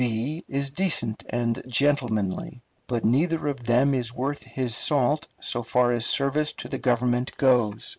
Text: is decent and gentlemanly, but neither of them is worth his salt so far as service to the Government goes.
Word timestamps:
is 0.47 0.71
decent 0.71 1.23
and 1.29 1.61
gentlemanly, 1.67 2.63
but 2.87 3.05
neither 3.05 3.47
of 3.47 3.67
them 3.67 3.93
is 3.93 4.11
worth 4.11 4.41
his 4.41 4.73
salt 4.75 5.27
so 5.39 5.61
far 5.61 5.91
as 5.91 6.03
service 6.07 6.53
to 6.53 6.67
the 6.69 6.77
Government 6.79 7.37
goes. 7.37 7.87